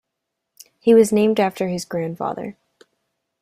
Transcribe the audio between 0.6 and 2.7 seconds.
He was named after his grandfather.